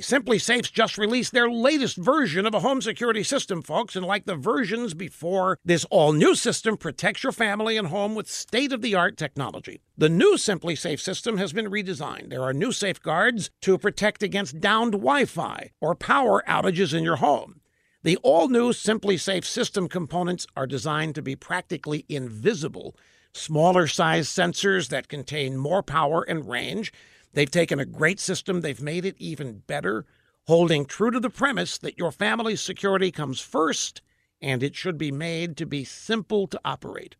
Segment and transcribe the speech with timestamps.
[0.00, 4.34] SimpliSafe's just released their latest version of a home security system, folks, and like the
[4.34, 8.94] versions before, this all new system protects your family and home with state of the
[8.94, 9.80] art technology.
[9.96, 12.30] The new SimpliSafe system has been redesigned.
[12.30, 17.16] There are new safeguards to protect against downed Wi Fi or power outages in your
[17.16, 17.60] home.
[18.02, 22.96] The all new SimpliSafe system components are designed to be practically invisible.
[23.32, 26.92] Smaller size sensors that contain more power and range
[27.32, 30.04] They've taken a great system, they've made it even better,
[30.46, 34.02] holding true to the premise that your family's security comes first
[34.42, 37.16] and it should be made to be simple to operate.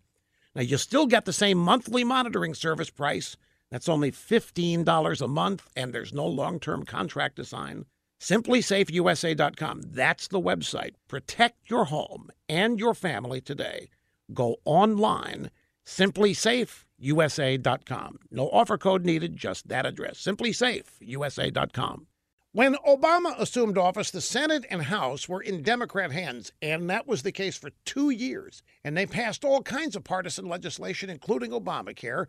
[0.54, 3.36] Now, you still get the same monthly monitoring service price.
[3.70, 7.86] That's only $15 a month, and there's no long term contract to sign.
[8.20, 9.82] SimpliSafeUSA.com.
[9.82, 10.92] That's the website.
[11.08, 13.88] Protect your home and your family today.
[14.34, 15.50] Go online.
[15.86, 18.18] SimpliSafe USA.com.
[18.30, 20.22] No offer code needed, just that address.
[20.22, 22.06] SimpliSafe USA.com.
[22.54, 27.22] When Obama assumed office, the Senate and House were in Democrat hands, and that was
[27.22, 28.62] the case for two years.
[28.84, 32.26] And they passed all kinds of partisan legislation, including Obamacare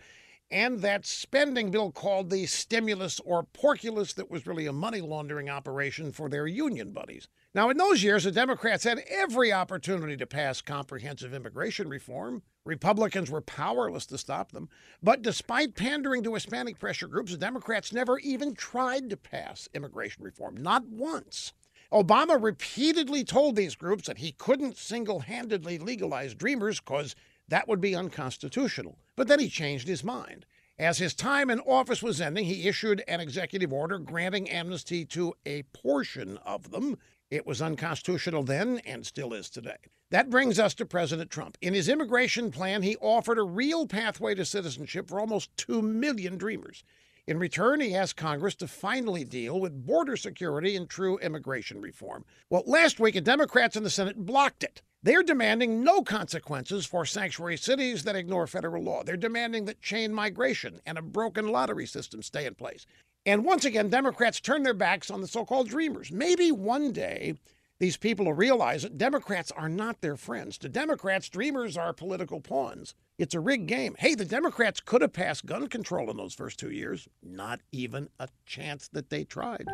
[0.53, 5.49] and that spending bill called the stimulus or porkulus that was really a money laundering
[5.49, 7.27] operation for their union buddies.
[7.55, 12.43] Now, in those years, the Democrats had every opportunity to pass comprehensive immigration reform.
[12.65, 14.69] Republicans were powerless to stop them.
[15.01, 20.23] But despite pandering to Hispanic pressure groups, the Democrats never even tried to pass immigration
[20.23, 21.53] reform, not once.
[21.91, 27.15] Obama repeatedly told these groups that he couldn't single handedly legalize Dreamers because
[27.47, 28.97] that would be unconstitutional.
[29.15, 30.45] But then he changed his mind.
[30.79, 35.35] As his time in office was ending, he issued an executive order granting amnesty to
[35.45, 36.97] a portion of them.
[37.29, 39.77] It was unconstitutional then and still is today.
[40.09, 41.57] That brings us to President Trump.
[41.61, 46.37] In his immigration plan, he offered a real pathway to citizenship for almost 2 million
[46.37, 46.83] dreamers.
[47.25, 52.25] In return, he asked Congress to finally deal with border security and true immigration reform.
[52.49, 54.81] Well, last week, Democrats in the Senate blocked it.
[55.05, 59.03] They're demanding no consequences for sanctuary cities that ignore federal law.
[59.03, 62.85] They're demanding that chain migration and a broken lottery system stay in place.
[63.25, 66.09] And once again, Democrats turn their backs on the so called dreamers.
[66.09, 67.33] Maybe one day
[67.79, 70.57] these people will realize that Democrats are not their friends.
[70.59, 72.95] To Democrats, dreamers are political pawns.
[73.17, 73.95] It's a rigged game.
[73.99, 77.09] Hey, the Democrats could have passed gun control in those first two years.
[77.21, 79.67] Not even a chance that they tried.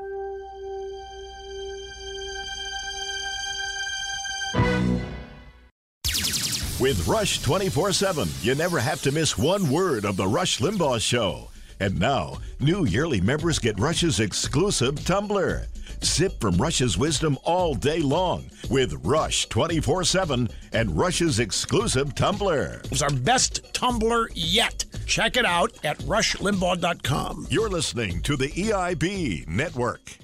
[6.80, 11.02] With Rush 24 7, you never have to miss one word of The Rush Limbaugh
[11.02, 11.50] Show.
[11.82, 15.68] And now, new yearly members get Rush's exclusive tumbler.
[16.02, 22.82] Sip from Rush's wisdom all day long with Rush 24 7 and Rush's exclusive tumbler.
[22.92, 24.86] It's our best tumbler yet.
[25.06, 27.48] Check it out at rushlimbaugh.com.
[27.50, 30.18] You're listening to the EIB Network.